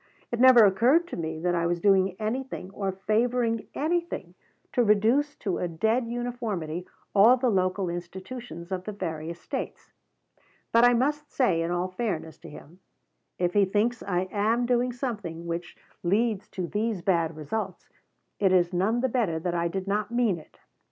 [0.31, 4.33] It never occurred to me that I was doing anything or favoring anything
[4.73, 9.91] to reduce to a dead uniformity all the local institutions of the various States.
[10.71, 12.79] But I must say, in all fairness to him,
[13.37, 17.87] if he thinks I am doing something which leads to these bad results,
[18.39, 20.57] it is none the better that I did not mean it.